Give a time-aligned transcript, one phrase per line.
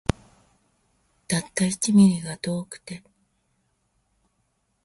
[1.27, 3.03] たった一ミリが遠くて